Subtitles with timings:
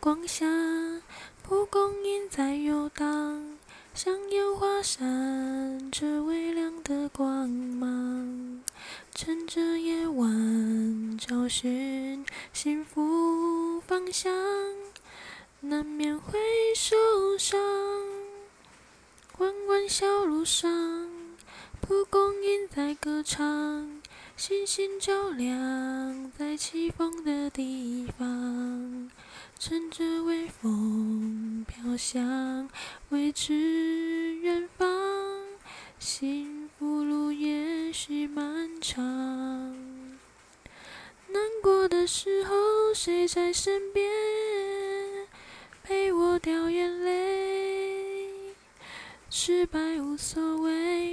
[0.00, 0.46] 光下，
[1.42, 3.58] 蒲公英在游荡，
[3.94, 8.62] 像烟花闪着微亮的光芒。
[9.14, 14.32] 趁着夜晚找寻幸福方向，
[15.60, 16.38] 难免会
[16.74, 16.96] 受
[17.38, 17.60] 伤。
[19.38, 21.10] 弯弯小路上，
[21.80, 24.00] 蒲公英在歌唱，
[24.36, 27.33] 星星照亮在起风的。
[29.66, 32.68] 乘着微风飘向
[33.08, 34.86] 未知远方，
[35.98, 39.02] 幸福路也许漫长。
[41.28, 42.54] 难过的时候，
[42.92, 44.06] 谁在身边
[45.82, 48.28] 陪我掉眼泪？
[49.30, 51.03] 失败无所谓，